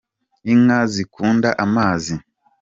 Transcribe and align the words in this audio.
Inka 0.51 0.79
zikunda 0.93 1.49
amazi. 1.65 2.15